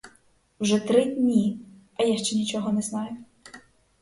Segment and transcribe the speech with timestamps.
[0.59, 1.59] Вже три дні,
[1.95, 3.17] а я ще нічого не знаю.